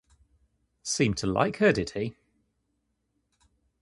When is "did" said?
1.71-1.91